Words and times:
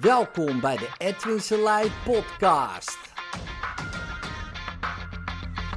Welkom 0.00 0.60
bij 0.60 0.76
de 0.76 0.88
Edwin 0.98 1.40
Selei 1.40 1.90
podcast. 2.04 2.98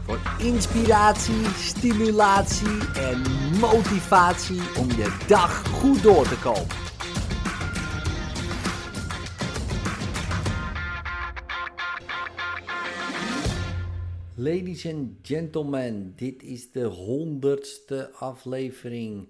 Voor 0.04 0.20
inspiratie, 0.40 1.46
stimulatie 1.46 2.94
en 2.94 3.22
motivatie 3.60 4.62
om 4.78 4.88
je 4.88 5.26
dag 5.28 5.68
goed 5.68 6.04
door 6.04 6.28
te 6.28 6.40
komen. 6.40 6.76
Ladies 14.36 14.86
and 14.86 15.10
gentlemen, 15.22 16.14
dit 16.16 16.44
is 16.44 16.72
de 16.72 16.84
honderdste 16.84 18.12
aflevering 18.14 19.28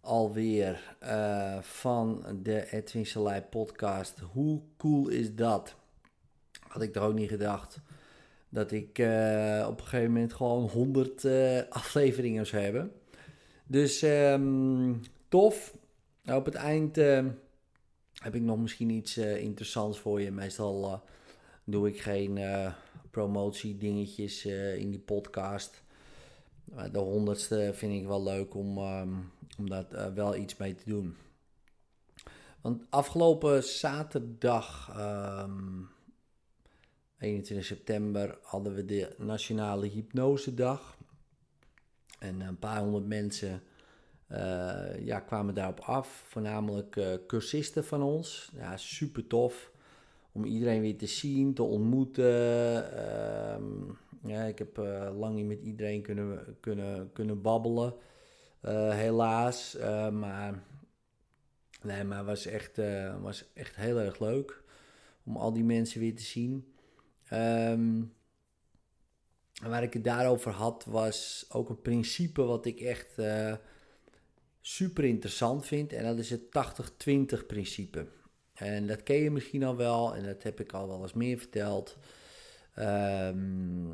alweer 0.00 0.96
uh, 1.02 1.58
van 1.60 2.24
de 2.42 2.72
Edwin 2.72 3.06
Selei 3.06 3.40
podcast. 3.40 4.18
Hoe 4.18 4.60
cool 4.76 5.08
is 5.08 5.34
dat? 5.34 5.74
Had 6.68 6.82
ik 6.82 6.94
er 6.94 7.02
ook 7.02 7.14
niet 7.14 7.28
gedacht 7.28 7.80
dat 8.48 8.72
ik 8.72 8.98
uh, 8.98 9.66
op 9.68 9.80
een 9.80 9.86
gegeven 9.86 10.12
moment 10.12 10.32
gewoon 10.32 10.68
100 10.68 11.24
uh, 11.24 11.58
eh, 11.58 11.68
afleveringen 11.68 12.46
zou 12.46 12.62
hebben. 12.62 12.92
Dus 13.66 14.02
um, 14.02 15.00
tof. 15.28 15.78
Op 16.24 16.44
het 16.44 16.54
eind 16.54 16.96
heb 18.14 18.34
ik 18.34 18.42
nog 18.42 18.58
misschien 18.58 18.90
iets 18.90 19.16
interessants 19.16 19.98
voor 19.98 20.20
je. 20.20 20.30
Meestal 20.30 21.02
doe 21.64 21.88
ik 21.88 22.00
geen 22.00 22.38
promotie 23.10 23.76
dingetjes 23.76 24.44
in 24.76 24.90
die 24.90 24.98
podcast. 24.98 25.82
De 26.92 26.98
honderdste 26.98 27.70
vind 27.74 27.92
ik 27.92 28.06
wel 28.06 28.22
leuk 28.22 28.54
om, 28.54 28.78
um, 28.78 29.30
om 29.60 29.68
daar 29.68 30.14
wel 30.14 30.36
iets 30.36 30.56
mee 30.56 30.74
te 30.74 30.84
doen. 30.86 31.16
Want 32.60 32.82
afgelopen 32.90 33.64
zaterdag, 33.64 34.88
um, 34.90 34.98
ehm, 34.98 35.82
21 37.18 37.66
september, 37.66 38.38
hadden 38.42 38.74
we 38.74 38.84
de 38.84 39.14
Nationale 39.18 39.86
Hypnosedag. 39.86 40.96
En 42.18 42.40
een 42.40 42.58
paar 42.58 42.80
honderd 42.80 43.06
mensen 43.06 43.62
uh, 44.32 45.06
ja, 45.06 45.20
kwamen 45.20 45.54
daarop 45.54 45.80
af. 45.80 46.24
Voornamelijk 46.28 46.96
uh, 46.96 47.06
cursisten 47.26 47.84
van 47.84 48.02
ons. 48.02 48.50
Ja, 48.56 48.76
super 48.76 49.26
tof 49.26 49.72
om 50.32 50.44
iedereen 50.44 50.80
weer 50.80 50.98
te 50.98 51.06
zien, 51.06 51.54
te 51.54 51.62
ontmoeten. 51.62 52.24
Uh, 52.94 53.56
ja, 54.22 54.42
ik 54.42 54.58
heb 54.58 54.76
lang 55.18 55.34
niet 55.34 55.46
met 55.46 55.60
iedereen 55.60 56.02
kunnen, 56.02 56.56
kunnen, 56.60 57.12
kunnen 57.12 57.42
babbelen, 57.42 57.94
helaas. 58.90 59.76
Uh, 59.76 60.08
maar 60.08 60.62
nee, 61.82 62.04
maar 62.04 62.24
was 62.24 62.46
echt, 62.46 62.80
was 63.20 63.44
echt 63.54 63.76
heel 63.76 63.98
erg 63.98 64.18
leuk 64.18 64.62
om 65.24 65.36
al 65.36 65.52
die 65.52 65.64
mensen 65.64 66.00
weer 66.00 66.16
te 66.16 66.22
zien. 66.22 66.72
Um, 67.32 68.12
waar 69.62 69.82
ik 69.82 69.92
het 69.92 70.04
daarover 70.04 70.52
had, 70.52 70.84
was 70.84 71.46
ook 71.48 71.68
een 71.68 71.82
principe 71.82 72.42
wat 72.42 72.66
ik 72.66 72.80
echt 72.80 73.14
super 74.60 75.04
interessant 75.04 75.66
vind. 75.66 75.92
En 75.92 76.04
dat 76.04 76.18
is 76.18 76.30
het 76.30 76.42
80-20 77.42 77.46
principe. 77.46 78.06
En 78.54 78.86
dat 78.86 79.02
ken 79.02 79.16
je 79.16 79.30
misschien 79.30 79.64
al 79.64 79.76
wel 79.76 80.14
en 80.14 80.24
dat 80.24 80.42
heb 80.42 80.60
ik 80.60 80.72
al 80.72 80.88
wel 80.88 81.02
eens 81.02 81.12
meer 81.12 81.38
verteld. 81.38 81.96
Um, 82.78 83.86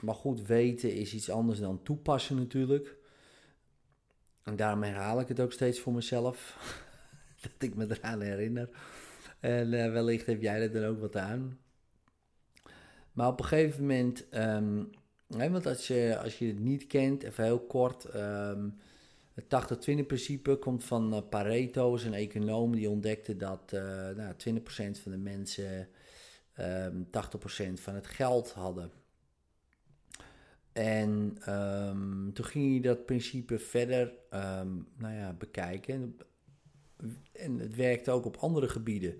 maar 0.00 0.14
goed, 0.14 0.46
weten 0.46 0.94
is 0.94 1.14
iets 1.14 1.30
anders 1.30 1.58
dan 1.58 1.82
toepassen 1.82 2.36
natuurlijk. 2.36 2.96
En 4.46 4.56
daarom 4.56 4.82
herhaal 4.82 5.20
ik 5.20 5.28
het 5.28 5.40
ook 5.40 5.52
steeds 5.52 5.80
voor 5.80 5.92
mezelf. 5.92 6.56
dat 7.42 7.50
ik 7.58 7.74
me 7.74 7.86
eraan 7.88 8.20
herinner. 8.20 8.68
En 9.40 9.72
uh, 9.72 9.92
wellicht 9.92 10.26
heb 10.26 10.42
jij 10.42 10.60
er 10.62 10.72
dan 10.72 10.84
ook 10.84 11.00
wat 11.00 11.16
aan. 11.16 11.58
Maar 13.12 13.28
op 13.28 13.40
een 13.40 13.46
gegeven 13.46 13.80
moment, 13.80 14.24
um, 14.34 14.90
want 15.26 15.66
als 15.66 15.86
je, 15.86 16.18
als 16.22 16.38
je 16.38 16.46
het 16.46 16.58
niet 16.58 16.86
kent, 16.86 17.22
even 17.22 17.44
heel 17.44 17.66
kort. 17.66 18.14
Um, 18.14 18.78
het 19.34 19.44
80-20 20.00 20.06
principe 20.06 20.56
komt 20.56 20.84
van 20.84 21.14
uh, 21.14 21.20
Pareto, 21.28 21.96
een 21.96 22.14
econoom 22.14 22.74
die 22.74 22.90
ontdekte 22.90 23.36
dat 23.36 23.72
uh, 23.74 23.80
nou, 24.08 24.32
20% 24.32 25.00
van 25.02 25.12
de 25.12 25.18
mensen 25.18 25.88
um, 26.58 27.08
ehm, 27.10 27.70
80% 27.70 27.72
van 27.72 27.94
het 27.94 28.06
geld 28.06 28.52
hadden. 28.52 28.90
En 30.76 31.38
um, 31.48 32.32
toen 32.32 32.44
ging 32.44 32.70
hij 32.70 32.80
dat 32.80 33.06
principe 33.06 33.58
verder 33.58 34.12
um, 34.30 34.88
nou 34.96 35.14
ja, 35.14 35.32
bekijken. 35.32 36.16
En 37.32 37.58
het 37.58 37.74
werkte 37.74 38.10
ook 38.10 38.24
op 38.24 38.36
andere 38.36 38.68
gebieden. 38.68 39.14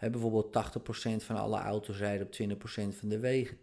Bijvoorbeeld 0.00 0.56
80% 0.78 1.24
van 1.24 1.36
alle 1.36 1.58
auto's 1.58 1.98
rijden 1.98 2.26
op 2.26 2.58
20% 2.92 2.96
van 2.96 3.08
de 3.08 3.18
wegen. 3.18 3.56
80% 3.56 3.60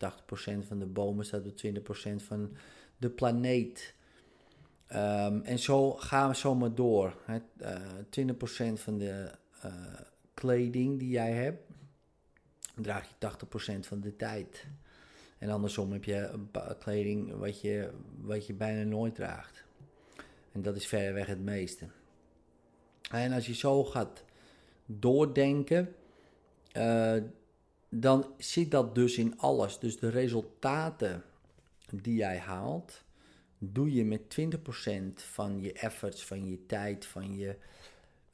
van 0.68 0.80
de 0.80 0.86
bomen 0.86 1.26
staat 1.26 1.46
op 1.46 1.54
20% 1.66 2.16
van 2.16 2.58
de 2.98 3.10
planeet. 3.10 3.94
Um, 4.92 5.42
en 5.42 5.60
zo 5.60 5.92
gaan 5.92 6.30
we 6.30 6.36
zomaar 6.36 6.76
door. 6.76 7.16
He, 7.26 7.40
uh, 7.62 8.72
20% 8.72 8.74
van 8.74 8.98
de 8.98 9.32
uh, 9.66 9.74
kleding 10.34 11.00
die 11.00 11.10
jij 11.10 11.32
hebt, 11.32 11.64
draag 12.76 13.08
je 13.08 13.16
80% 13.76 13.80
van 13.80 14.02
de 14.02 14.16
tijd. 14.16 14.66
En 15.38 15.50
andersom 15.50 15.92
heb 15.92 16.04
je 16.04 16.48
kleding 16.80 17.36
wat 17.36 17.62
je, 17.62 17.90
wat 18.22 18.48
je 18.48 18.54
bijna 18.54 18.84
nooit 18.84 19.16
draagt. 19.16 19.64
En 20.52 20.62
dat 20.62 20.76
is 20.76 20.88
verreweg 20.88 21.28
het 21.28 21.40
meeste. 21.40 21.88
En 23.12 23.32
als 23.32 23.46
je 23.46 23.56
zo 23.56 23.84
gaat 23.84 24.24
doordenken, 24.86 25.96
uh, 26.74 27.16
dan 27.90 28.34
zit 28.38 28.72
dat 28.72 28.96
dus 28.96 29.18
in 29.18 29.40
alles. 29.40 29.80
Dus 29.80 30.00
de 30.00 30.10
resultaten 30.10 31.24
die 31.94 32.16
jij 32.16 32.38
haalt, 32.38 33.04
doe 33.58 33.94
je 33.94 34.06
met 34.06 34.22
20% 34.22 35.14
van 35.14 35.62
je 35.62 35.74
efforts, 35.74 36.26
van 36.26 36.48
je 36.50 36.66
tijd, 36.66 37.06
van, 37.06 37.36
je, 37.38 37.56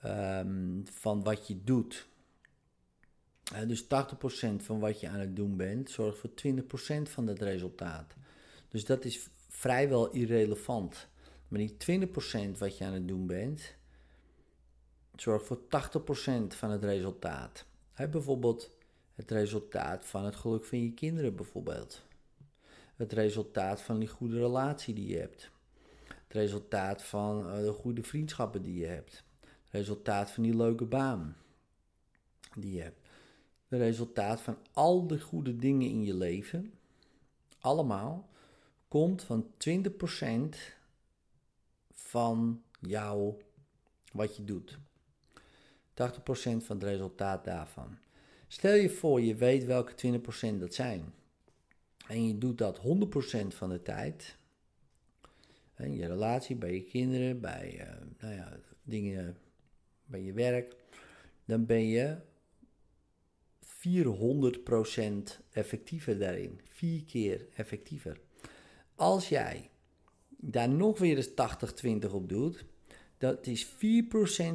um, 0.05 0.83
van 0.91 1.23
wat 1.23 1.47
je 1.47 1.63
doet. 1.63 2.07
Uh, 3.51 3.67
dus 3.67 3.83
80% 3.83 3.87
van 4.57 4.79
wat 4.79 4.99
je 4.99 5.09
aan 5.09 5.19
het 5.19 5.35
doen 5.35 5.57
bent, 5.57 5.89
zorgt 5.89 6.17
voor 6.17 6.29
20% 6.29 6.33
van 7.03 7.27
het 7.27 7.41
resultaat. 7.41 8.15
Dus 8.69 8.85
dat 8.85 9.05
is 9.05 9.27
vrijwel 9.49 10.11
irrelevant. 10.11 11.07
Maar 11.47 11.59
die 11.59 11.75
20% 12.07 12.57
wat 12.57 12.77
je 12.77 12.85
aan 12.85 12.93
het 12.93 13.07
doen 13.07 13.27
bent, 13.27 13.75
zorgt 15.15 15.45
voor 15.45 15.59
80% 15.59 16.47
van 16.47 16.69
het 16.71 16.83
resultaat. 16.83 17.65
Bijvoorbeeld 17.95 18.71
het 19.15 19.31
resultaat 19.31 20.05
van 20.05 20.25
het 20.25 20.35
geluk 20.35 20.65
van 20.65 20.83
je 20.83 20.93
kinderen 20.93 21.35
bijvoorbeeld. 21.35 22.01
Het 22.95 23.13
resultaat 23.13 23.81
van 23.81 23.99
die 23.99 24.07
goede 24.07 24.37
relatie 24.37 24.93
die 24.93 25.07
je 25.07 25.17
hebt. 25.17 25.51
Het 26.07 26.33
resultaat 26.33 27.03
van 27.03 27.47
uh, 27.47 27.55
de 27.55 27.71
goede 27.71 28.03
vriendschappen 28.03 28.61
die 28.61 28.79
je 28.79 28.85
hebt. 28.85 29.23
Het 29.39 29.71
resultaat 29.71 30.31
van 30.31 30.43
die 30.43 30.55
leuke 30.55 30.85
baan 30.85 31.37
die 32.55 32.75
je 32.75 32.81
hebt 32.81 33.02
de 33.73 33.79
resultaat 33.79 34.41
van 34.41 34.57
al 34.71 35.07
de 35.07 35.19
goede 35.19 35.55
dingen 35.55 35.89
in 35.89 36.03
je 36.03 36.13
leven, 36.13 36.73
allemaal, 37.59 38.29
komt 38.87 39.23
van 39.23 39.47
20% 39.69 40.55
van 41.93 42.63
jou, 42.79 43.33
wat 44.11 44.35
je 44.35 44.43
doet. 44.43 44.77
80% 44.77 45.93
van 45.93 46.75
het 46.75 46.83
resultaat 46.83 47.45
daarvan. 47.45 47.97
Stel 48.47 48.73
je 48.73 48.89
voor, 48.89 49.21
je 49.21 49.35
weet 49.35 49.65
welke 49.65 50.19
20% 50.55 50.57
dat 50.59 50.73
zijn. 50.73 51.13
En 52.07 52.27
je 52.27 52.37
doet 52.37 52.57
dat 52.57 52.77
100% 52.77 52.81
van 53.47 53.69
de 53.69 53.81
tijd. 53.81 54.37
In 55.77 55.95
je 55.95 56.07
relatie, 56.07 56.55
bij 56.55 56.73
je 56.73 56.83
kinderen, 56.83 57.39
bij 57.39 57.79
uh, 57.79 58.05
nou 58.19 58.33
ja, 58.33 58.57
dingen 58.83 59.37
bij 60.05 60.21
je 60.21 60.33
werk. 60.33 60.75
Dan 61.45 61.65
ben 61.65 61.87
je 61.87 62.17
400% 63.87 65.39
effectiever 65.51 66.19
daarin. 66.19 66.59
Vier 66.69 67.03
keer 67.03 67.47
effectiever. 67.55 68.19
Als 68.95 69.29
jij 69.29 69.69
daar 70.29 70.69
nog 70.69 70.99
weer 70.99 71.17
eens 71.17 71.29
80-20 72.09 72.11
op 72.11 72.29
doet, 72.29 72.65
dat 73.17 73.47
is 73.47 73.65
4% 73.65 73.67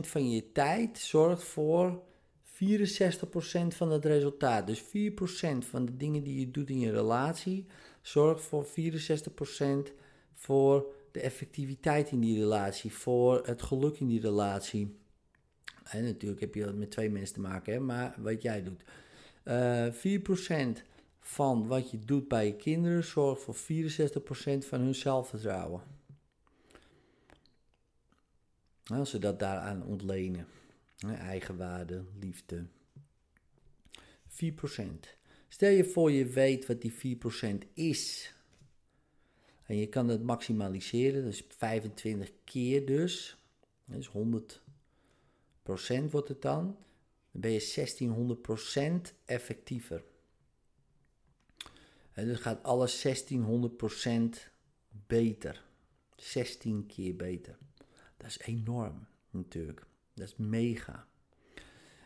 van 0.00 0.30
je 0.30 0.52
tijd 0.52 0.98
zorgt 0.98 1.44
voor 1.44 2.02
64% 2.42 2.56
van 3.68 3.90
het 3.90 4.04
resultaat. 4.04 4.66
Dus 4.66 4.82
4% 4.82 4.84
van 5.58 5.84
de 5.86 5.96
dingen 5.96 6.22
die 6.22 6.40
je 6.40 6.50
doet 6.50 6.70
in 6.70 6.78
je 6.78 6.90
relatie 6.90 7.66
zorgt 8.02 8.44
voor 8.44 8.66
64% 8.66 9.92
voor 10.34 10.94
de 11.12 11.20
effectiviteit 11.20 12.10
in 12.10 12.20
die 12.20 12.38
relatie, 12.38 12.92
voor 12.92 13.46
het 13.46 13.62
geluk 13.62 14.00
in 14.00 14.06
die 14.06 14.20
relatie. 14.20 14.96
En 15.84 16.04
natuurlijk 16.04 16.40
heb 16.40 16.54
je 16.54 16.64
dat 16.64 16.74
met 16.74 16.90
twee 16.90 17.10
mensen 17.10 17.34
te 17.34 17.40
maken, 17.40 17.72
hè, 17.72 17.80
maar 17.80 18.14
wat 18.18 18.42
jij 18.42 18.62
doet. 18.62 18.82
Uh, 19.48 19.86
eh, 19.86 19.94
4% 19.94 20.82
van 21.20 21.66
wat 21.66 21.90
je 21.90 21.98
doet 21.98 22.28
bij 22.28 22.46
je 22.46 22.56
kinderen 22.56 23.04
zorgt 23.04 23.42
voor 23.42 23.54
64% 23.54 24.66
van 24.66 24.80
hun 24.80 24.94
zelfvertrouwen. 24.94 25.82
Als 28.84 29.10
ze 29.10 29.18
dat 29.18 29.38
daaraan 29.38 29.84
ontlenen. 29.84 30.46
Eigenwaarde, 31.06 32.04
liefde. 32.20 32.66
4%. 34.26 35.16
Stel 35.48 35.70
je 35.70 35.84
voor 35.84 36.10
je 36.10 36.26
weet 36.26 36.66
wat 36.66 36.80
die 36.80 36.92
4% 36.92 36.96
is. 37.74 38.34
En 39.62 39.76
je 39.76 39.88
kan 39.88 40.08
het 40.08 40.22
maximaliseren, 40.22 41.24
dus 41.24 41.44
25 41.48 42.32
keer 42.44 42.86
dus. 42.86 43.36
Dus 43.84 44.08
100% 44.08 44.10
wordt 46.10 46.28
het 46.28 46.42
dan. 46.42 46.76
Dan 47.32 47.40
ben 47.40 47.50
je 47.50 47.88
1600% 49.10 49.14
effectiever. 49.24 50.04
En 52.12 52.26
dus 52.26 52.38
gaat 52.38 52.62
alles 52.62 53.06
1600% 53.06 53.38
beter. 55.06 55.64
16 56.16 56.86
keer 56.86 57.16
beter. 57.16 57.58
Dat 58.16 58.26
is 58.26 58.38
enorm 58.38 59.06
natuurlijk. 59.30 59.86
Dat 60.14 60.28
is 60.28 60.36
mega. 60.36 61.06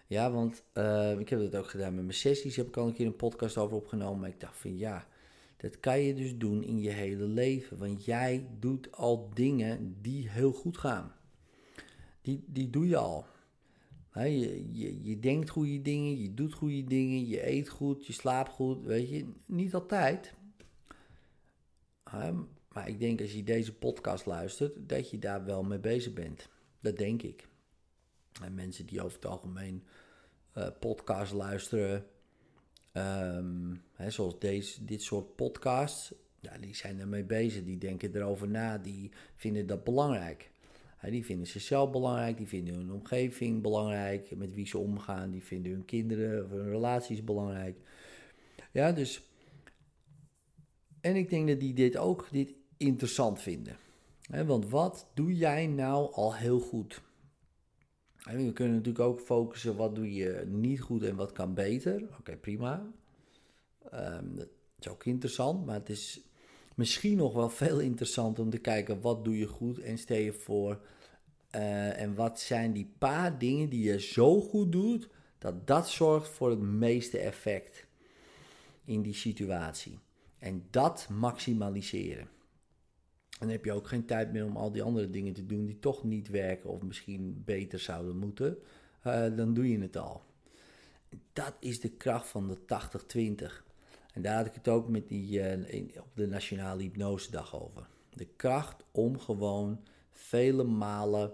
Ja, 0.07 0.31
want 0.31 0.63
uh, 0.75 1.19
ik 1.19 1.29
heb 1.29 1.39
dat 1.39 1.57
ook 1.57 1.69
gedaan 1.69 1.95
met 1.95 2.05
mijn 2.05 2.17
sessies. 2.17 2.57
Heb 2.57 2.67
ik 2.67 2.77
al 2.77 2.87
een 2.87 2.93
keer 2.93 3.07
een 3.07 3.17
podcast 3.17 3.57
over 3.57 3.77
opgenomen. 3.77 4.21
Maar 4.21 4.29
ik 4.29 4.41
dacht 4.41 4.59
van 4.59 4.77
ja, 4.77 5.09
dat 5.57 5.81
kan 5.81 6.01
je 6.01 6.15
dus 6.15 6.39
doen 6.39 6.63
in 6.63 6.81
je 6.81 6.91
hele 6.91 7.25
leven. 7.25 7.79
Want 7.79 8.05
jij 8.05 8.47
doet 8.59 8.93
al 8.93 9.31
dingen 9.35 9.97
die 10.01 10.29
heel 10.29 10.53
goed 10.53 10.79
gaan. 10.79 11.15
Die, 12.23 12.45
die 12.47 12.71
doe 12.71 12.89
je 12.89 12.97
al. 12.97 13.27
Je, 14.21 15.19
denkt 15.21 15.51
goede 15.51 15.83
dingen, 15.83 16.21
je 16.21 16.35
doet 16.35 16.55
goede 16.55 16.85
dingen, 16.85 17.27
je 17.27 17.49
eet 17.51 17.69
goed, 17.69 18.07
je 18.07 18.13
slaapt 18.13 18.51
goed. 18.51 18.85
Weet 18.85 19.09
je, 19.09 19.33
niet 19.47 19.75
altijd. 19.75 20.35
maar 22.69 22.89
ik 22.89 22.99
denk 22.99 23.21
als 23.21 23.33
je 23.33 23.43
deze 23.43 23.75
podcast 23.75 24.27
luistert, 24.27 24.89
dat 24.89 25.11
je 25.11 25.19
daar 25.19 25.45
wel 25.45 25.63
mee 25.63 25.79
bezig 25.79 26.13
bent. 26.13 26.49
Dat 26.81 26.97
denk 26.97 27.23
ik. 27.23 27.49
En 28.43 28.55
mensen 28.55 28.87
die 28.87 29.03
over 29.03 29.17
het 29.17 29.27
algemeen 29.27 29.85
uh, 30.59 30.67
podcasts 30.81 31.35
luisteren, 31.35 32.07
hè, 33.93 34.11
zoals 34.11 34.39
deze, 34.39 34.85
dit 34.85 35.03
soort 35.03 35.37
podcasts, 35.37 36.15
die 36.61 36.77
zijn 36.77 37.01
ermee 37.01 37.25
bezig. 37.25 37.65
Die 37.65 37.79
denken 37.79 38.17
erover 38.17 38.49
na, 38.49 38.79
die 38.79 39.11
vinden 39.37 39.67
dat 39.67 39.85
belangrijk. 39.85 40.52
Die 41.11 41.25
vinden 41.25 41.47
zichzelf 41.47 41.91
belangrijk, 41.91 42.37
die 42.37 42.47
vinden 42.47 42.75
hun 42.75 42.93
omgeving 42.93 43.63
belangrijk, 43.63 44.37
met 44.37 44.55
wie 44.55 44.67
ze 44.67 44.79
omgaan, 44.79 45.31
die 45.31 45.43
vinden 45.43 45.73
hun 45.73 45.85
kinderen 45.85 46.45
of 46.45 46.51
hun 46.51 46.71
relaties 46.71 47.25
belangrijk. 47.25 47.77
Ja, 48.73 48.93
dus. 48.93 49.23
En 51.01 51.17
ik 51.17 51.31
denk 51.31 51.49
dat 51.49 51.61
die 51.61 51.75
dit 51.75 51.97
ook 51.97 52.29
dit 52.31 52.55
interessant 52.77 53.41
vinden. 53.41 53.77
want 54.47 54.69
wat 54.69 55.07
doe 55.15 55.37
jij 55.37 55.67
nou 55.67 56.13
al 56.13 56.35
heel 56.35 56.61
goed? 56.61 57.03
we 58.25 58.53
kunnen 58.53 58.75
natuurlijk 58.75 59.05
ook 59.05 59.21
focussen 59.21 59.77
wat 59.77 59.95
doe 59.95 60.15
je 60.15 60.45
niet 60.47 60.81
goed 60.81 61.03
en 61.03 61.17
wat 61.17 61.33
kan 61.33 61.55
beter. 61.55 62.03
Oké, 62.19 62.37
prima. 62.37 62.93
Um, 63.95 64.37
dat 64.37 64.49
is 64.79 64.89
ook 64.89 65.05
interessant, 65.05 65.67
maar 65.67 65.75
het 65.75 65.89
is 65.89 66.21
misschien 66.77 67.17
nog 67.17 67.33
wel 67.33 67.51
veel 67.51 67.81
interessanter 67.81 68.45
om 68.45 68.51
te 68.51 68.59
kijken 68.59 69.01
wat 69.01 69.25
doe 69.25 69.39
je 69.39 69.47
goed 69.47 69.79
en 69.79 69.99
stel 69.99 70.19
je 70.19 70.33
voor 70.33 70.81
uh, 71.55 72.01
en 72.01 72.15
wat 72.15 72.41
zijn 72.41 72.73
die 72.73 72.93
paar 72.99 73.39
dingen 73.39 73.69
die 73.69 73.83
je 73.83 74.01
zo 74.01 74.41
goed 74.41 74.73
doet 74.73 75.09
dat 75.39 75.67
dat 75.67 75.89
zorgt 75.89 76.29
voor 76.29 76.51
het 76.51 76.61
meeste 76.61 77.19
effect 77.19 77.87
in 78.85 79.03
die 79.03 79.15
situatie. 79.15 79.99
En 80.39 80.67
dat 80.71 81.09
maximaliseren 81.11 82.29
dan 83.43 83.51
heb 83.51 83.65
je 83.65 83.73
ook 83.73 83.89
geen 83.89 84.05
tijd 84.05 84.33
meer 84.33 84.45
om 84.45 84.57
al 84.57 84.73
die 84.73 84.83
andere 84.83 85.11
dingen 85.11 85.33
te 85.33 85.47
doen 85.47 85.65
die 85.65 85.79
toch 85.79 86.05
niet 86.05 86.29
werken 86.29 86.71
of 86.71 86.83
misschien 86.83 87.43
beter 87.45 87.79
zouden 87.79 88.17
moeten. 88.17 88.59
Uh, 89.07 89.37
dan 89.37 89.55
doe 89.55 89.69
je 89.69 89.81
het 89.81 89.97
al. 89.97 90.23
Dat 91.33 91.55
is 91.61 91.81
de 91.81 91.89
kracht 91.89 92.29
van 92.29 92.49
de 92.49 92.59
80-20. 93.61 93.72
En 94.13 94.23
daar 94.23 94.37
had 94.37 94.47
ik 94.47 94.55
het 94.55 94.69
ook 94.69 94.89
met 94.89 95.09
die, 95.09 95.57
uh, 95.59 96.01
op 96.01 96.11
de 96.15 96.27
Nationale 96.27 96.83
Hypnosedag 96.83 97.63
over. 97.63 97.87
De 98.11 98.27
kracht 98.37 98.83
om 98.91 99.19
gewoon 99.19 99.81
vele 100.11 100.65
malen 100.65 101.33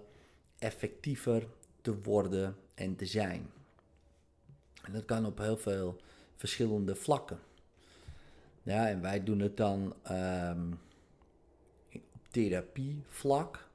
effectiever 0.59 1.47
te 1.81 2.03
worden 2.03 2.57
en 2.75 2.97
te 2.97 3.07
zijn. 3.07 3.51
En 4.83 4.93
dat 4.93 5.05
kan 5.05 5.27
op 5.27 5.39
heel 5.39 5.57
veel 5.57 6.01
verschillende 6.37 6.95
vlakken. 6.95 7.39
Ja, 8.63 8.89
en 8.89 9.01
wij 9.01 9.25
doen 9.25 9.41
het 9.41 9.57
dan. 9.57 9.95
Um, 10.11 10.79
therapievlak, 12.31 13.69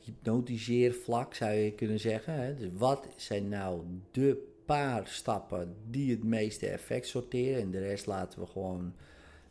hypnotiseervlak 0.00 1.34
zou 1.34 1.52
je 1.52 1.72
kunnen 1.72 2.00
zeggen. 2.00 2.34
Hè? 2.34 2.54
Dus 2.54 2.68
wat 2.72 3.08
zijn 3.16 3.48
nou 3.48 3.84
de 4.10 4.56
paar 4.68 5.06
stappen 5.06 5.76
die 5.90 6.10
het 6.10 6.24
meeste 6.24 6.66
effect 6.66 7.06
sorteren 7.06 7.62
en 7.62 7.70
de 7.70 7.78
rest 7.78 8.06
laten 8.06 8.40
we 8.40 8.46
gewoon 8.46 8.94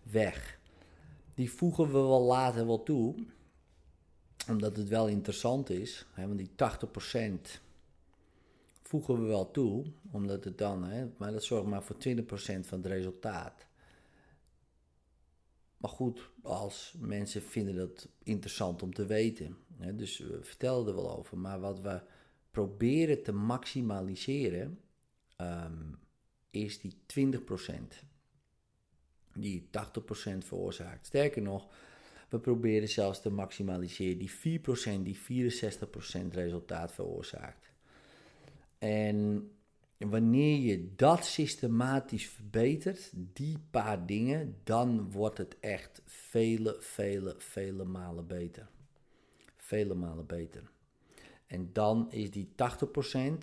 weg. 0.03 0.59
Die 1.35 1.51
voegen 1.51 1.85
we 1.85 1.91
wel 1.91 2.21
later 2.21 2.65
wel 2.65 2.83
toe, 2.83 3.15
omdat 4.49 4.77
het 4.77 4.87
wel 4.87 5.07
interessant 5.07 5.69
is. 5.69 6.05
Hè? 6.11 6.27
Want 6.27 6.37
die 6.37 6.49
80% 7.57 7.61
voegen 8.81 9.21
we 9.21 9.27
wel 9.27 9.51
toe, 9.51 9.85
omdat 10.11 10.43
het 10.43 10.57
dan, 10.57 10.83
hè, 10.83 11.07
maar 11.17 11.31
dat 11.31 11.43
zorgt 11.43 11.67
maar 11.67 11.83
voor 11.83 11.95
20% 11.95 12.67
van 12.67 12.77
het 12.77 12.85
resultaat. 12.85 13.65
Maar 15.77 15.91
goed, 15.91 16.29
als 16.41 16.93
mensen 16.99 17.41
vinden 17.41 17.75
dat 17.75 18.07
interessant 18.23 18.83
om 18.83 18.93
te 18.93 19.05
weten. 19.05 19.57
Hè, 19.77 19.95
dus 19.95 20.17
we 20.17 20.39
vertellen 20.41 20.87
er 20.87 20.95
wel 20.95 21.17
over. 21.17 21.37
Maar 21.37 21.59
wat 21.59 21.81
we 21.81 22.01
proberen 22.51 23.23
te 23.23 23.31
maximaliseren 23.31 24.79
um, 25.37 25.99
is 26.51 26.79
die 26.79 26.93
20%. 27.05 27.39
Die 29.33 29.61
80% 29.61 30.37
veroorzaakt. 30.37 31.05
Sterker 31.05 31.41
nog, 31.41 31.67
we 32.29 32.39
proberen 32.39 32.89
zelfs 32.89 33.21
te 33.21 33.29
maximaliseren 33.29 34.17
die 34.17 34.59
4% 34.59 35.01
die 35.01 35.17
64% 35.17 36.27
resultaat 36.31 36.93
veroorzaakt. 36.93 37.71
En 38.77 39.51
wanneer 39.97 40.59
je 40.59 40.95
dat 40.95 41.25
systematisch 41.25 42.27
verbetert, 42.27 43.11
die 43.13 43.57
paar 43.71 44.05
dingen, 44.05 44.55
dan 44.63 45.11
wordt 45.11 45.37
het 45.37 45.59
echt 45.59 46.01
vele, 46.05 46.75
vele, 46.79 47.35
vele 47.37 47.83
malen 47.83 48.27
beter. 48.27 48.69
Vele 49.55 49.93
malen 49.93 50.25
beter. 50.25 50.71
En 51.45 51.69
dan 51.73 52.11
is 52.11 52.31
die 52.31 52.49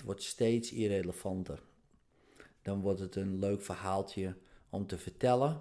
80% 0.01 0.05
wordt 0.05 0.23
steeds 0.23 0.73
irrelevanter. 0.73 1.63
Dan 2.65 2.81
wordt 2.81 3.01
het 3.01 3.17
een 3.17 3.39
leuk 3.39 3.63
verhaaltje 3.63 4.37
om 4.71 4.87
te 4.87 4.99
vertellen. 4.99 5.61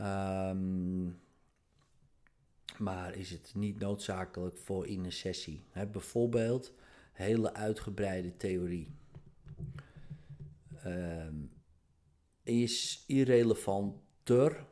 Um, 0.00 1.20
maar 2.78 3.14
is 3.14 3.30
het 3.30 3.52
niet 3.54 3.78
noodzakelijk 3.78 4.58
voor 4.58 4.86
in 4.86 5.04
een 5.04 5.12
sessie. 5.12 5.64
Bijvoorbeeld 5.92 6.72
hele 7.12 7.54
uitgebreide 7.54 8.36
theorie. 8.36 8.88
Ehm, 10.82 11.34
is 12.42 13.04
irrelevanter. 13.06 14.66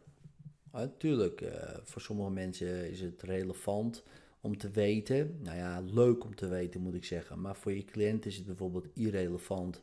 Natuurlijk, 0.72 1.40
uh, 1.40 1.50
voor 1.82 2.00
sommige 2.00 2.30
mensen 2.30 2.90
is 2.90 3.00
het 3.00 3.22
relevant 3.22 4.04
om 4.40 4.58
te 4.58 4.70
weten. 4.70 5.38
Nou 5.42 5.56
ja, 5.56 5.80
leuk 5.80 6.24
om 6.24 6.34
te 6.34 6.48
weten 6.48 6.80
moet 6.80 6.94
ik 6.94 7.04
zeggen. 7.04 7.40
Maar 7.40 7.56
voor 7.56 7.72
je 7.72 7.84
cliënt 7.84 8.26
is 8.26 8.36
het 8.36 8.46
bijvoorbeeld 8.46 8.88
irrelevant 8.94 9.82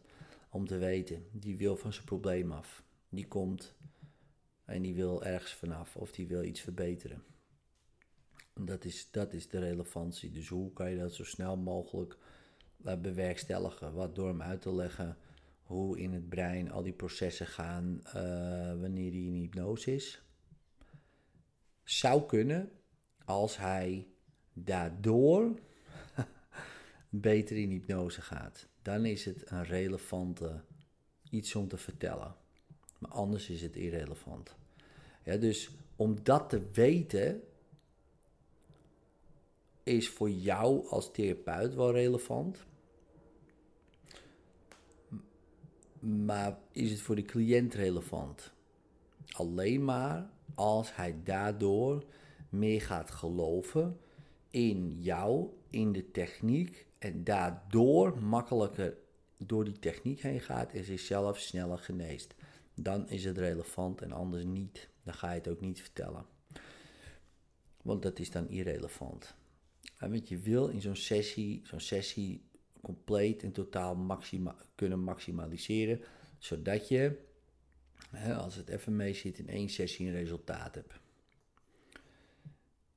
om 0.52 0.68
te 0.68 0.78
weten. 0.78 1.26
Die 1.32 1.58
wil 1.58 1.78
van 1.78 1.94
zijn 1.94 2.06
probleem 2.06 2.52
af. 2.52 2.84
Die 3.10 3.28
komt 3.28 3.76
en 4.66 4.82
die 4.82 4.94
wil 4.94 5.24
ergens 5.24 5.54
vanaf 5.54 5.96
of 5.96 6.12
die 6.12 6.28
wil 6.28 6.44
iets 6.44 6.62
verbeteren. 6.62 7.24
Dat 8.54 8.86
is, 8.86 9.12
dat 9.12 9.34
is 9.34 9.50
de 9.50 9.60
relevantie. 9.60 10.32
Dus 10.32 10.48
hoe 10.48 10.74
kan 10.74 10.90
je 10.90 10.98
dat 10.98 11.14
zo 11.14 11.24
snel 11.24 11.58
mogelijk 11.58 12.18
uh, 12.86 12.96
bewerkstelligen? 12.96 13.94
Wat 13.94 14.16
door 14.16 14.28
hem 14.28 14.42
uit 14.42 14.62
te 14.62 14.74
leggen 14.74 15.18
hoe 15.64 16.00
in 16.00 16.14
het 16.14 16.30
brein 16.30 16.72
al 16.72 16.84
die 16.84 16.94
processen 16.94 17.48
gaan 17.48 18.02
uh, 18.06 18.14
wanneer 18.82 19.12
hij 19.12 19.22
in 19.22 19.36
hypnose 19.36 19.94
is. 19.94 20.22
Zou 21.84 22.26
kunnen 22.26 22.72
als 23.26 23.58
hij 23.58 24.08
daardoor 24.54 25.60
beter 27.10 27.58
in 27.58 27.70
hypnose 27.70 28.22
gaat. 28.22 28.71
Dan 28.82 29.06
is 29.06 29.26
het 29.26 29.52
een 29.52 29.64
relevante 29.64 30.62
iets 31.30 31.56
om 31.56 31.68
te 31.68 31.78
vertellen. 31.78 32.36
Maar 32.98 33.12
anders 33.12 33.50
is 33.50 33.62
het 33.62 33.76
irrelevant. 33.76 34.56
Ja, 35.24 35.38
dus 35.38 35.70
om 35.96 36.24
dat 36.24 36.50
te 36.50 36.62
weten 36.72 37.42
is 39.84 40.10
voor 40.10 40.30
jou 40.30 40.88
als 40.88 41.12
therapeut 41.12 41.76
wel 41.76 41.92
relevant. 41.92 42.66
Maar 46.00 46.60
is 46.72 46.92
het 46.92 47.02
voor 47.02 47.16
de 47.16 47.26
cliënt 47.26 47.74
relevant? 47.74 48.52
Alleen 49.32 49.84
maar 49.84 50.30
als 50.56 50.96
hij 50.96 51.16
daardoor 51.24 52.04
meer 52.50 52.82
gaat 52.82 53.12
geloven 53.12 54.00
in 54.50 55.02
jou, 55.02 55.50
in 55.70 55.92
de 55.92 56.12
techniek 56.12 56.86
en 57.02 57.24
daardoor 57.24 58.24
makkelijker 58.24 58.98
door 59.38 59.64
die 59.64 59.80
techniek 59.80 60.22
heen 60.22 60.42
gaat 60.42 60.74
en 60.74 60.84
zichzelf 60.84 61.40
sneller 61.40 61.78
geneest. 61.78 62.36
Dan 62.76 63.10
is 63.10 63.26
het 63.26 63.38
relevant 63.38 64.02
en 64.02 64.12
anders 64.12 64.44
niet. 64.44 64.90
Dan 65.04 65.14
ga 65.14 65.30
je 65.30 65.38
het 65.38 65.48
ook 65.48 65.62
niet 65.62 65.82
vertellen. 65.82 66.26
Want 67.82 68.02
dat 68.02 68.20
is 68.20 68.32
dan 68.32 68.50
irrelevant. 68.50 69.36
En 69.98 70.12
wat 70.12 70.30
je 70.30 70.38
wil 70.38 70.68
in 70.68 70.82
zo'n 70.82 70.96
sessie, 70.96 71.62
zo'n 71.64 71.80
sessie 71.80 72.50
compleet 72.82 73.44
en 73.44 73.52
totaal 73.52 73.96
maxima 73.96 74.56
kunnen 74.76 75.00
maximaliseren. 75.00 76.02
Zodat 76.38 76.88
je, 76.88 77.18
als 78.38 78.56
het 78.56 78.70
even 78.70 78.96
mee 78.96 79.14
zit, 79.14 79.40
in 79.40 79.50
één 79.50 79.70
sessie 79.70 80.08
een 80.08 80.14
resultaat 80.14 80.76
hebt. 80.76 80.94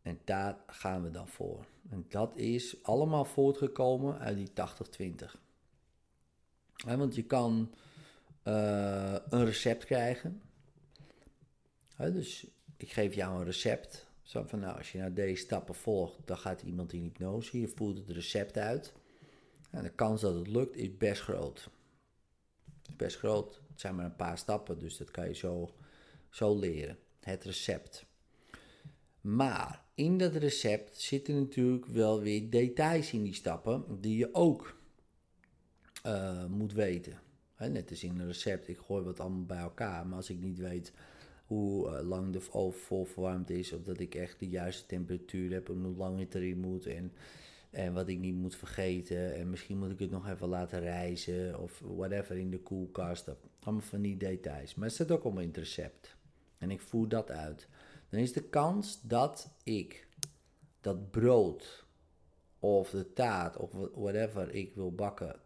En 0.05 0.21
daar 0.25 0.57
gaan 0.67 1.03
we 1.03 1.11
dan 1.11 1.29
voor. 1.29 1.67
En 1.91 2.07
dat 2.09 2.37
is 2.37 2.83
allemaal 2.83 3.25
voortgekomen 3.25 4.19
uit 4.19 4.37
die 4.37 4.51
80-20. 5.27 5.37
want 6.85 7.15
je 7.15 7.23
kan 7.23 7.75
uh, 8.45 9.17
een 9.29 9.45
recept 9.45 9.85
krijgen. 9.85 10.43
dus 11.97 12.47
ik 12.77 12.93
geef 12.93 13.15
jou 13.15 13.39
een 13.39 13.45
recept. 13.45 14.07
Zo 14.23 14.43
van, 14.47 14.59
nou, 14.59 14.77
als 14.77 14.93
je 14.93 14.99
nou 14.99 15.13
deze 15.13 15.43
stappen 15.43 15.75
volgt, 15.75 16.19
dan 16.25 16.39
gaat 16.39 16.63
iemand 16.63 16.93
in 16.93 17.03
hypnose. 17.03 17.61
Je 17.61 17.69
voert 17.69 17.97
het 17.97 18.09
recept 18.09 18.57
uit. 18.57 18.93
En 19.71 19.83
de 19.83 19.91
kans 19.91 20.21
dat 20.21 20.35
het 20.35 20.49
lukt 20.49 20.77
is 20.77 20.97
best 20.97 21.23
groot. 21.23 21.71
Best 22.97 23.17
groot. 23.17 23.61
Het 23.69 23.81
zijn 23.81 23.95
maar 23.95 24.05
een 24.05 24.17
paar 24.17 24.39
stappen, 24.39 24.79
dus 24.79 24.97
dat 24.97 25.11
kan 25.11 25.29
je 25.29 25.35
zo, 25.35 25.75
zo 26.31 26.59
leren. 26.59 26.99
Het 27.21 27.45
recept. 27.45 28.05
Maar 29.25 29.83
in 29.95 30.19
dat 30.19 30.35
recept 30.35 31.01
zitten 31.01 31.35
natuurlijk 31.35 31.87
wel 31.87 32.21
weer 32.21 32.51
details 32.51 33.13
in 33.13 33.23
die 33.23 33.35
stappen 33.35 33.85
die 34.01 34.17
je 34.17 34.29
ook 34.33 34.79
uh, 36.07 36.47
moet 36.47 36.73
weten. 36.73 37.21
net 37.59 37.91
als 37.91 38.05
in 38.05 38.21
een 38.21 38.27
recept, 38.27 38.69
ik 38.69 38.79
gooi 38.79 39.05
wat 39.05 39.21
allemaal 39.21 39.45
bij 39.45 39.59
elkaar, 39.59 40.07
maar 40.07 40.17
als 40.17 40.31
ik 40.31 40.41
niet 40.41 40.59
weet 40.59 40.93
hoe 41.47 41.89
uh, 41.89 42.09
lang 42.09 42.33
de 42.33 42.53
oven 42.53 42.81
vol 42.81 43.05
verwarmd 43.05 43.51
is, 43.51 43.73
of 43.73 43.83
dat 43.83 44.01
ik 44.01 44.15
echt 44.15 44.39
de 44.39 44.49
juiste 44.49 44.87
temperatuur 44.87 45.53
heb 45.53 45.69
en 45.69 45.85
hoe 45.85 45.97
lang 45.97 46.19
het 46.19 46.35
erin 46.35 46.61
moet 46.61 46.87
en, 46.87 47.13
en 47.71 47.93
wat 47.93 48.09
ik 48.09 48.19
niet 48.19 48.35
moet 48.35 48.57
vergeten. 48.57 49.35
En 49.35 49.51
misschien 49.51 49.79
moet 49.79 49.91
ik 49.91 49.99
het 49.99 50.11
nog 50.11 50.29
even 50.29 50.49
laten 50.49 50.81
reizen 50.81 51.61
of 51.61 51.81
whatever 51.85 52.37
in 52.37 52.51
de 52.51 52.61
koelkast. 52.61 53.29
Allemaal 53.61 53.83
van 53.83 54.03
die 54.03 54.17
details. 54.17 54.75
Maar 54.75 54.87
het 54.87 54.95
staat 54.95 55.11
ook 55.11 55.25
allemaal 55.25 55.43
in 55.43 55.49
het 55.49 55.57
recept. 55.57 56.17
En 56.59 56.71
ik 56.71 56.81
voer 56.81 57.09
dat 57.09 57.31
uit 57.31 57.69
dan 58.15 58.23
is 58.23 58.33
de 58.33 58.49
kans 58.49 59.01
dat 59.03 59.51
ik 59.63 60.09
dat 60.81 61.11
brood 61.11 61.87
of 62.59 62.91
de 62.91 63.13
taart 63.13 63.57
of 63.57 63.71
whatever 63.95 64.51
ik 64.55 64.75
wil 64.75 64.95
bakken, 64.95 65.41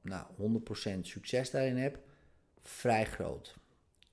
nou 0.00 0.26
100% 0.96 0.98
succes 1.00 1.50
daarin 1.50 1.76
heb, 1.76 1.98
vrij 2.62 3.06
groot. 3.06 3.56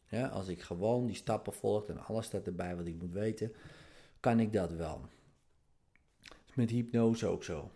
Ja, 0.07 0.27
als 0.27 0.47
ik 0.47 0.61
gewoon 0.61 1.05
die 1.05 1.15
stappen 1.15 1.53
volg 1.53 1.87
en 1.87 2.05
alles 2.05 2.25
staat 2.25 2.47
erbij 2.47 2.75
wat 2.75 2.85
ik 2.85 3.01
moet 3.01 3.13
weten, 3.13 3.53
kan 4.19 4.39
ik 4.39 4.53
dat 4.53 4.71
wel. 4.71 5.05
Is 6.21 6.55
met 6.55 6.69
hypnose 6.69 7.27
ook 7.27 7.43
zo. 7.43 7.71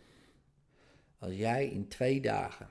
Als 1.18 1.34
jij 1.34 1.70
in 1.70 1.88
twee 1.88 2.22
dagen 2.22 2.70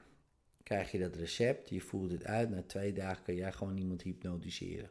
krijg 0.63 0.91
je 0.91 0.99
dat 0.99 1.15
recept, 1.15 1.69
je 1.69 1.81
voert 1.81 2.11
het 2.11 2.25
uit, 2.25 2.51
na 2.51 2.63
twee 2.63 2.93
dagen 2.93 3.25
kan 3.25 3.35
jij 3.35 3.53
gewoon 3.53 3.77
iemand 3.77 4.03
hypnotiseren. 4.03 4.91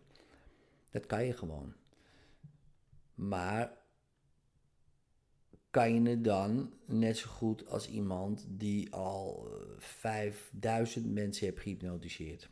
Dat 0.89 1.05
kan 1.05 1.25
je 1.25 1.33
gewoon. 1.33 1.73
Maar 3.15 3.77
kan 5.69 5.93
je 5.93 6.09
het 6.09 6.23
dan 6.23 6.73
net 6.85 7.17
zo 7.17 7.29
goed 7.29 7.67
als 7.67 7.89
iemand 7.89 8.45
die 8.49 8.93
al 8.93 9.47
5000 9.77 11.05
eh, 11.05 11.11
mensen 11.11 11.45
heeft 11.45 11.59
gehypnotiseerd? 11.59 12.49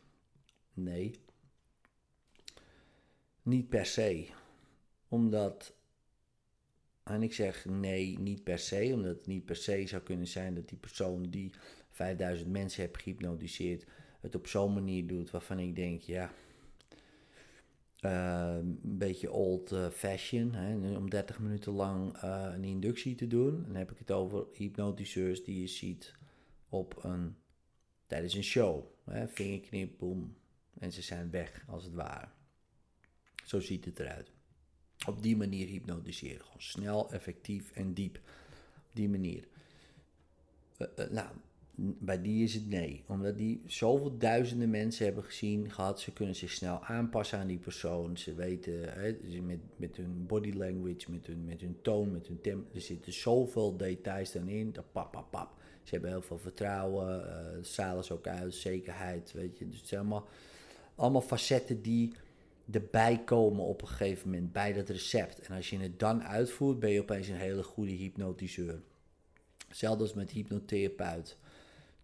Nee. 0.74 1.20
Niet 3.42 3.68
per 3.68 3.86
se. 3.86 4.28
Omdat, 5.08 5.74
en 7.02 7.22
ik 7.22 7.34
zeg 7.34 7.64
nee, 7.64 8.18
niet 8.18 8.44
per 8.44 8.58
se, 8.58 8.90
omdat 8.92 9.16
het 9.16 9.26
niet 9.26 9.44
per 9.44 9.56
se 9.56 9.86
zou 9.86 10.02
kunnen 10.02 10.26
zijn 10.26 10.54
dat 10.54 10.68
die 10.68 10.78
persoon 10.78 11.22
die 11.30 11.52
5000 11.90 12.50
mensen 12.50 12.82
heeft 12.82 13.02
gehypnotiseerd 13.02 13.84
het 14.20 14.34
op 14.34 14.46
zo'n 14.46 14.74
manier 14.74 15.06
doet 15.06 15.30
waarvan 15.30 15.58
ik 15.58 15.76
denk, 15.76 16.00
ja, 16.00 16.32
uh, 18.04 18.54
een 18.56 18.98
beetje 18.98 19.32
old 19.32 19.72
uh, 19.72 19.88
fashion, 19.88 20.54
hè, 20.54 20.96
om 20.96 21.10
30 21.10 21.38
minuten 21.38 21.72
lang 21.72 22.22
uh, 22.24 22.50
een 22.54 22.64
inductie 22.64 23.14
te 23.14 23.26
doen. 23.26 23.62
Dan 23.62 23.74
heb 23.74 23.90
ik 23.90 23.98
het 23.98 24.10
over 24.10 24.46
hypnotiseurs 24.52 25.44
die 25.44 25.60
je 25.60 25.66
ziet 25.66 26.14
op 26.68 27.04
een, 27.04 27.36
tijdens 28.06 28.34
een 28.34 28.44
show. 28.44 28.84
Hè, 29.04 29.28
vingerknip, 29.28 29.98
boom, 29.98 30.36
en 30.78 30.92
ze 30.92 31.02
zijn 31.02 31.30
weg 31.30 31.64
als 31.68 31.84
het 31.84 31.94
ware. 31.94 32.28
Zo 33.44 33.60
ziet 33.60 33.84
het 33.84 33.98
eruit. 33.98 34.30
Op 35.06 35.22
die 35.22 35.36
manier 35.36 35.66
hypnotiseren. 35.66 36.44
Gewoon 36.44 36.62
snel, 36.62 37.12
effectief 37.12 37.70
en 37.70 37.94
diep. 37.94 38.16
Op 38.76 38.90
die 38.92 39.08
manier. 39.08 39.48
nou, 41.10 41.28
bij 41.76 42.22
die 42.22 42.44
is 42.44 42.54
het 42.54 42.68
nee. 42.68 43.04
Omdat 43.06 43.36
die 43.36 43.62
zoveel 43.66 44.18
duizenden 44.18 44.70
mensen 44.70 45.04
hebben 45.04 45.24
gezien, 45.24 45.70
gehad. 45.70 46.00
Ze 46.00 46.12
kunnen 46.12 46.34
zich 46.34 46.50
snel 46.50 46.84
aanpassen 46.84 47.38
aan 47.38 47.46
die 47.46 47.58
persoon. 47.58 48.16
Ze 48.16 48.34
weten 48.34 48.92
hè, 48.92 49.16
met, 49.42 49.58
met 49.76 49.96
hun 49.96 50.26
body 50.26 50.52
language, 50.52 51.10
met 51.10 51.26
hun, 51.26 51.44
met 51.44 51.60
hun 51.60 51.76
toon, 51.82 52.12
met 52.12 52.26
hun 52.26 52.40
tempo. 52.40 52.74
Er 52.74 52.80
zitten 52.80 53.12
zoveel 53.12 53.76
details 53.76 54.32
dan 54.32 54.48
in. 54.48 54.74
Pap, 54.92 55.12
pap, 55.12 55.30
pap. 55.30 55.50
Ze 55.82 55.90
hebben 55.90 56.10
heel 56.10 56.22
veel 56.22 56.38
vertrouwen. 56.38 57.26
Uh, 57.26 57.64
zalen 57.64 58.04
ze 58.04 58.12
ook 58.12 58.26
uit. 58.26 58.54
Zekerheid. 58.54 59.32
Weet 59.32 59.58
je. 59.58 59.68
Dus 59.68 59.78
het 59.78 59.88
zijn 59.88 60.12
allemaal, 60.94 61.22
facetten 61.22 61.82
die 61.82 62.12
erbij 62.70 63.22
komen 63.24 63.64
op 63.64 63.82
een 63.82 63.88
gegeven 63.88 64.30
moment 64.30 64.52
bij 64.52 64.72
dat 64.72 64.88
recept. 64.88 65.40
En 65.40 65.56
als 65.56 65.70
je 65.70 65.78
het 65.78 65.98
dan 65.98 66.22
uitvoert, 66.22 66.78
ben 66.78 66.90
je 66.90 67.00
opeens 67.00 67.28
een 67.28 67.36
hele 67.36 67.62
goede 67.62 67.92
hypnotiseur. 67.92 68.80
Hetzelfde 69.68 70.02
als 70.02 70.14
met 70.14 70.30
hypnotherapeut. 70.30 71.36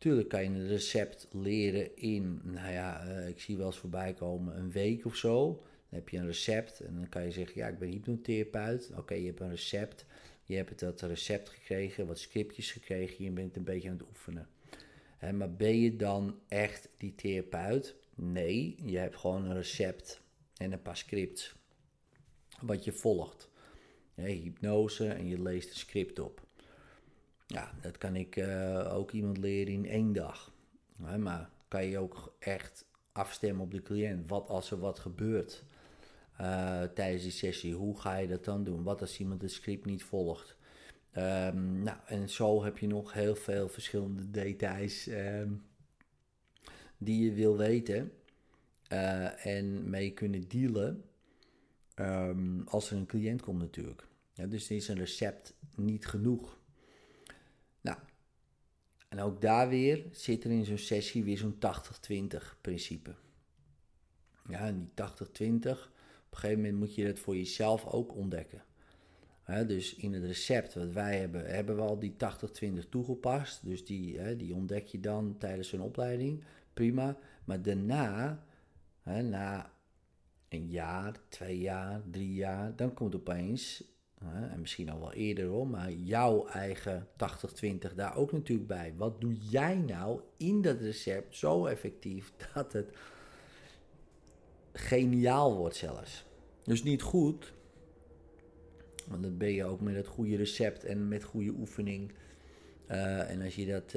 Tuurlijk 0.00 0.28
kan 0.28 0.42
je 0.42 0.48
een 0.48 0.66
recept 0.66 1.28
leren 1.30 1.96
in, 1.96 2.40
nou 2.44 2.72
ja, 2.72 3.06
uh, 3.06 3.28
ik 3.28 3.40
zie 3.40 3.56
wel 3.56 3.66
eens 3.66 3.78
voorbij 3.78 4.14
komen, 4.14 4.58
een 4.58 4.70
week 4.70 5.04
of 5.04 5.16
zo. 5.16 5.46
Dan 5.54 5.98
heb 5.98 6.08
je 6.08 6.18
een 6.18 6.26
recept 6.26 6.80
en 6.80 6.94
dan 6.94 7.08
kan 7.08 7.24
je 7.24 7.30
zeggen, 7.30 7.56
ja, 7.56 7.68
ik 7.68 7.78
ben 7.78 7.88
hypnotherapeut. 7.88 8.90
Oké, 8.96 9.14
je 9.14 9.26
hebt 9.26 9.40
een 9.40 9.50
recept. 9.50 10.04
Je 10.44 10.56
hebt 10.56 10.78
dat 10.78 11.00
recept 11.00 11.48
gekregen, 11.48 12.06
wat 12.06 12.18
scriptjes 12.18 12.72
gekregen. 12.72 13.24
Je 13.24 13.30
bent 13.30 13.56
een 13.56 13.64
beetje 13.64 13.88
aan 13.88 13.96
het 13.96 14.08
oefenen. 14.08 14.48
Hè, 15.18 15.32
maar 15.32 15.54
ben 15.54 15.78
je 15.80 15.96
dan 15.96 16.38
echt 16.48 16.88
die 16.96 17.14
therapeut? 17.14 17.94
Nee, 18.14 18.76
je 18.82 18.98
hebt 18.98 19.16
gewoon 19.16 19.44
een 19.44 19.54
recept 19.54 20.20
en 20.56 20.72
een 20.72 20.82
paar 20.82 20.96
scripts. 20.96 21.54
Wat 22.60 22.84
je 22.84 22.92
volgt. 22.92 23.50
hypnose 24.14 25.08
en 25.08 25.28
je 25.28 25.42
leest 25.42 25.70
een 25.70 25.76
script 25.76 26.18
op. 26.18 26.48
Ja, 27.52 27.72
dat 27.80 27.98
kan 27.98 28.16
ik 28.16 28.36
uh, 28.36 28.94
ook 28.94 29.10
iemand 29.10 29.38
leren 29.38 29.72
in 29.72 29.86
één 29.86 30.12
dag. 30.12 30.52
maar 31.18 31.50
kan 31.68 31.84
je 31.84 31.98
ook 31.98 32.34
echt 32.38 32.84
afstemmen 33.12 33.64
op 33.64 33.70
de 33.70 33.82
cliënt. 33.82 34.28
Wat 34.28 34.48
als 34.48 34.70
er 34.70 34.78
wat 34.78 34.98
gebeurt 34.98 35.64
uh, 36.40 36.82
tijdens 36.82 37.22
die 37.22 37.32
sessie? 37.32 37.74
Hoe 37.74 38.00
ga 38.00 38.16
je 38.16 38.28
dat 38.28 38.44
dan 38.44 38.64
doen? 38.64 38.82
Wat 38.82 39.00
als 39.00 39.18
iemand 39.18 39.42
het 39.42 39.52
script 39.52 39.84
niet 39.84 40.02
volgt? 40.02 40.56
Um, 41.16 41.82
nou, 41.82 41.96
en 42.06 42.28
zo 42.28 42.64
heb 42.64 42.78
je 42.78 42.86
nog 42.86 43.12
heel 43.12 43.34
veel 43.34 43.68
verschillende 43.68 44.30
details 44.30 45.06
um, 45.06 45.62
die 46.98 47.24
je 47.24 47.32
wil 47.32 47.56
weten 47.56 48.12
uh, 48.92 49.46
en 49.46 49.90
mee 49.90 50.10
kunnen 50.10 50.48
dealen 50.48 51.04
um, 51.96 52.62
als 52.66 52.90
er 52.90 52.96
een 52.96 53.06
cliënt 53.06 53.42
komt 53.42 53.60
natuurlijk. 53.60 54.06
Ja, 54.32 54.46
dus 54.46 54.70
is 54.70 54.88
een 54.88 54.98
recept 54.98 55.54
niet 55.74 56.06
genoeg. 56.06 56.59
En 59.10 59.20
ook 59.20 59.40
daar 59.40 59.68
weer 59.68 60.04
zit 60.10 60.44
er 60.44 60.50
in 60.50 60.64
zo'n 60.64 60.78
sessie 60.78 61.24
weer 61.24 61.38
zo'n 61.38 61.58
80-20 62.34 62.60
principe. 62.60 63.14
Ja, 64.48 64.66
en 64.66 64.90
die 64.94 65.04
80-20, 65.04 65.04
op 65.04 65.66
een 65.70 65.76
gegeven 66.30 66.56
moment 66.56 66.78
moet 66.78 66.94
je 66.94 67.04
dat 67.04 67.18
voor 67.18 67.36
jezelf 67.36 67.86
ook 67.86 68.14
ontdekken. 68.14 68.64
dus 69.66 69.94
in 69.94 70.12
het 70.12 70.24
recept 70.24 70.74
wat 70.74 70.92
wij 70.92 71.18
hebben, 71.18 71.46
hebben 71.54 71.76
we 71.76 71.82
al 71.82 71.98
die 71.98 72.14
80-20 72.64 72.88
toegepast. 72.88 73.64
Dus 73.64 73.84
die, 73.84 74.36
die 74.36 74.54
ontdek 74.54 74.86
je 74.86 75.00
dan 75.00 75.38
tijdens 75.38 75.72
een 75.72 75.80
opleiding. 75.80 76.44
Prima. 76.74 77.18
Maar 77.44 77.62
daarna, 77.62 78.44
na 79.02 79.72
een 80.48 80.68
jaar, 80.68 81.20
twee 81.28 81.58
jaar, 81.58 82.02
drie 82.10 82.34
jaar, 82.34 82.76
dan 82.76 82.94
komt 82.94 83.14
opeens 83.14 83.84
en 84.28 84.60
misschien 84.60 84.90
al 84.90 85.00
wel 85.00 85.12
eerder 85.12 85.46
hoor, 85.46 85.66
maar 85.66 85.92
jouw 85.92 86.46
eigen 86.46 87.06
80-20 87.64 87.94
daar 87.94 88.16
ook 88.16 88.32
natuurlijk 88.32 88.68
bij. 88.68 88.94
Wat 88.96 89.20
doe 89.20 89.34
jij 89.34 89.76
nou 89.76 90.20
in 90.36 90.62
dat 90.62 90.80
recept 90.80 91.36
zo 91.36 91.66
effectief 91.66 92.32
dat 92.54 92.72
het 92.72 92.96
geniaal 94.72 95.56
wordt 95.56 95.76
zelfs? 95.76 96.24
Dus 96.62 96.82
niet 96.82 97.02
goed, 97.02 97.52
want 99.08 99.22
dan 99.22 99.36
ben 99.36 99.52
je 99.52 99.64
ook 99.64 99.80
met 99.80 99.94
het 99.94 100.06
goede 100.06 100.36
recept 100.36 100.84
en 100.84 101.08
met 101.08 101.24
goede 101.24 101.50
oefening. 101.50 102.12
Uh, 102.90 103.30
en 103.30 103.42
als 103.42 103.54
je 103.54 103.66
dat 103.66 103.92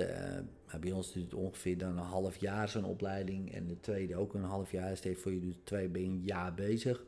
Nou, 0.68 0.80
bij 0.80 0.92
ons 0.92 1.14
duurt 1.14 1.26
het 1.32 1.40
ongeveer 1.40 1.78
dan 1.78 1.98
een 1.98 2.04
half 2.04 2.36
jaar 2.36 2.70
zo'n 2.70 2.86
opleiding 2.86 3.54
en 3.54 3.68
de 3.68 3.80
tweede 3.80 4.16
ook 4.16 4.34
een 4.34 4.44
half 4.44 4.72
jaar. 4.72 4.98
Stel 4.98 5.16
voor 5.16 5.32
je 5.32 5.40
doet 5.40 5.66
twee, 5.66 5.88
ben 5.88 6.02
je 6.02 6.08
een 6.08 6.24
jaar 6.24 6.54
bezig. 6.54 7.04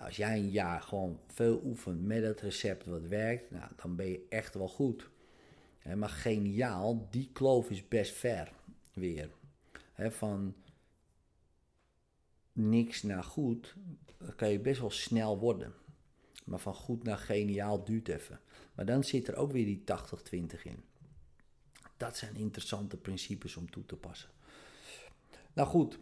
Nou, 0.00 0.12
als 0.12 0.20
jij 0.20 0.36
een 0.38 0.50
jaar 0.50 0.82
gewoon 0.82 1.20
veel 1.26 1.60
oefent 1.64 2.02
met 2.02 2.22
het 2.22 2.40
recept 2.40 2.86
wat 2.86 3.06
werkt, 3.06 3.50
nou, 3.50 3.70
dan 3.76 3.96
ben 3.96 4.06
je 4.06 4.26
echt 4.28 4.54
wel 4.54 4.68
goed. 4.68 5.10
maar 5.96 6.08
geniaal, 6.08 7.08
die 7.10 7.30
kloof 7.32 7.70
is 7.70 7.88
best 7.88 8.12
ver 8.12 8.52
weer. 8.92 9.30
van 9.96 10.54
niks 12.52 13.02
naar 13.02 13.24
goed, 13.24 13.74
kan 14.36 14.50
je 14.50 14.60
best 14.60 14.80
wel 14.80 14.90
snel 14.90 15.38
worden. 15.38 15.74
Maar 16.44 16.58
van 16.58 16.74
goed 16.74 17.02
naar 17.02 17.18
geniaal 17.18 17.84
duurt 17.84 18.08
even. 18.08 18.40
Maar 18.74 18.84
dan 18.84 19.04
zit 19.04 19.28
er 19.28 19.36
ook 19.36 19.52
weer 19.52 19.64
die 19.64 19.84
80-20 20.60 20.62
in. 20.62 20.84
Dat 21.96 22.16
zijn 22.16 22.36
interessante 22.36 22.96
principes 22.96 23.56
om 23.56 23.70
toe 23.70 23.86
te 23.86 23.96
passen. 23.96 24.30
Nou 25.52 25.68
goed, 25.68 25.98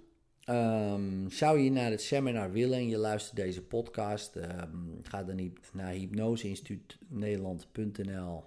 um, 0.48 1.30
zou 1.30 1.58
je 1.58 1.70
naar 1.70 1.90
het 1.90 2.02
seminar 2.02 2.52
willen 2.52 2.78
en 2.78 2.88
je 2.88 2.98
luistert 2.98 3.36
deze 3.36 3.62
podcast, 3.62 4.36
um, 4.36 5.00
ga 5.02 5.24
dan 5.24 5.52
naar 5.72 5.92
hypnoseinstituutnederland.nl 5.92 8.44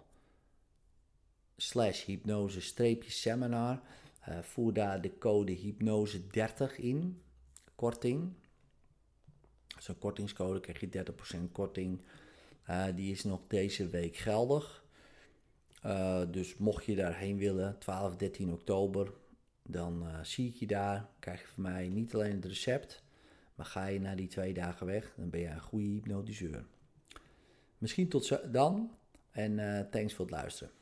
slash 1.58 2.06
hypnose-seminar. 2.06 3.82
Uh, 4.30 4.40
voer 4.40 4.74
daar 4.74 5.02
de 5.02 5.18
code 5.18 5.52
hypnose 5.52 6.28
30 6.28 6.78
in, 6.78 7.22
korting. 7.76 8.34
Zo'n 9.80 10.00
kortingscode 10.00 10.60
krijg 10.60 10.80
je 10.80 11.06
30% 11.38 11.42
korting. 11.52 12.02
Uh, 12.70 12.86
die 12.96 13.12
is 13.12 13.24
nog 13.24 13.40
deze 13.48 13.88
week 13.88 14.16
geldig. 14.16 14.84
Uh, 15.86 16.22
dus 16.32 16.58
mocht 16.58 16.86
je 16.86 16.96
daarheen 16.96 17.38
willen, 17.38 17.80
12, 17.80 18.16
13 18.16 18.52
oktober, 18.52 19.14
dan 19.72 20.04
uh, 20.04 20.24
zie 20.24 20.48
ik 20.48 20.56
je 20.56 20.68
daar. 20.68 21.10
Krijg 21.20 21.42
je 21.42 21.48
van 21.48 21.64
mij 21.64 21.88
niet 21.88 22.14
alleen 22.14 22.36
het 22.36 22.46
recept, 22.46 23.04
maar 23.56 23.66
ga 23.66 23.86
je 23.86 24.00
na 24.00 24.16
die 24.16 24.28
twee 24.28 24.54
dagen 24.54 24.86
weg, 24.86 25.14
dan 25.18 25.30
ben 25.30 25.40
je 25.40 25.48
een 25.48 25.62
goede 25.62 25.86
hypnotiseur. 25.86 26.66
Misschien 27.78 28.10
tot 28.10 28.54
dan 28.54 28.98
en 29.32 29.88
thanks 29.92 30.14
voor 30.14 30.26
het 30.26 30.34
luisteren. 30.34 30.74